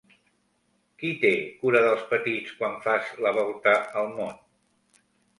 [1.01, 4.33] Qui té cura dels petits quan fas la volta al món?